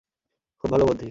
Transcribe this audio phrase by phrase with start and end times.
[0.63, 0.99] খুব ভালো বুদ্ধি!